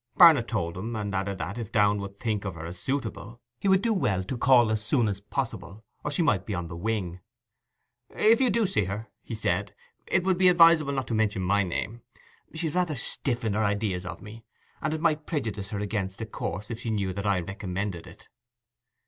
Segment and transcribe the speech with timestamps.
[0.17, 3.67] Barnet told him, and added that, if Downe should think of her as suitable, he
[3.67, 6.75] would do well to call as soon as possible, or she might be on the
[6.75, 7.19] wing.
[8.09, 9.75] 'If you do see her,' he said,
[10.07, 12.01] 'it would be advisable not to mention my name.
[12.55, 14.43] She is rather stiff in her ideas of me,
[14.81, 18.27] and it might prejudice her against a course if she knew that I recommended it.